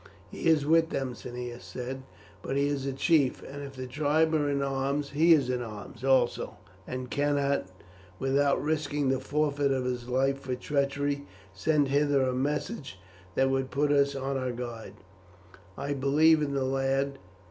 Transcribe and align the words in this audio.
"He 0.31 0.47
is 0.47 0.65
with 0.65 0.89
them," 0.89 1.13
Cneius 1.13 1.61
said, 1.63 2.01
"but 2.41 2.57
he 2.57 2.65
is 2.65 2.87
a 2.87 2.91
chief, 2.91 3.43
and 3.43 3.61
if 3.61 3.75
the 3.75 3.85
tribe 3.85 4.33
are 4.33 4.49
in 4.49 4.63
arms 4.63 5.11
he 5.11 5.31
is 5.31 5.47
in 5.47 5.61
arms 5.61 6.03
also, 6.03 6.55
and 6.87 7.11
cannot, 7.11 7.67
without 8.17 8.59
risking 8.59 9.09
the 9.09 9.19
forfeit 9.19 9.71
of 9.71 9.85
his 9.85 10.09
life 10.09 10.39
for 10.39 10.55
treachery, 10.55 11.27
send 11.53 11.89
hither 11.89 12.23
a 12.23 12.33
message 12.33 12.99
that 13.35 13.51
would 13.51 13.69
put 13.69 13.91
us 13.91 14.15
on 14.15 14.37
our 14.37 14.51
guard. 14.51 14.93
I 15.77 15.93
believe 15.93 16.41
in 16.41 16.55
the 16.55 16.65
lad. 16.65 17.19